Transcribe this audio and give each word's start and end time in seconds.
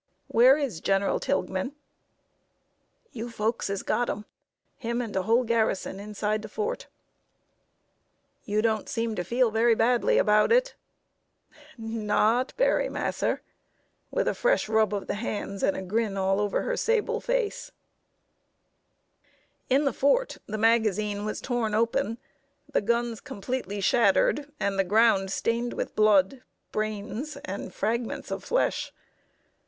"Where 0.29 0.57
is 0.57 0.81
General 0.81 1.19
Tilghman?" 1.19 1.73
"You 3.11 3.29
folks 3.29 3.67
has 3.67 3.83
got 3.83 4.09
him 4.09 4.25
him 4.77 4.99
and 4.99 5.13
de 5.13 5.21
whole 5.21 5.43
garrison 5.43 5.99
inside 5.99 6.41
de 6.41 6.47
fort." 6.47 6.87
"You 8.43 8.63
don't 8.63 8.89
seem 8.89 9.13
to 9.15 9.23
feel 9.23 9.51
very 9.51 9.75
badly 9.75 10.17
about 10.17 10.51
it." 10.51 10.73
"Not 11.77 12.51
berry, 12.57 12.89
mass'r!" 12.89 13.41
with 14.09 14.27
a 14.27 14.33
fresh 14.33 14.67
rub 14.67 14.91
of 14.91 15.05
the 15.05 15.13
hands 15.13 15.61
and 15.61 15.77
a 15.77 15.83
grin 15.83 16.17
all 16.17 16.39
over 16.39 16.63
her 16.63 16.75
sable 16.75 17.19
face. 17.21 17.71
[Sidenote: 19.69 19.69
SCENES 19.69 19.69
IN 19.69 19.75
THE 19.77 19.77
CAPTURED 19.77 19.77
FORTRESS.] 19.77 19.79
In 19.79 19.85
the 19.85 19.99
fort, 19.99 20.37
the 20.47 20.57
magazine 20.57 21.25
was 21.25 21.41
torn 21.41 21.75
open, 21.75 22.17
the 22.71 22.81
guns 22.81 23.21
completely 23.21 23.79
shattered, 23.79 24.51
and 24.59 24.79
the 24.79 24.83
ground 24.83 25.31
stained 25.31 25.73
with 25.73 25.95
blood, 25.95 26.41
brains, 26.71 27.37
and 27.45 27.71
fragments 27.71 28.31
of 28.31 28.43
flesh. 28.43 28.91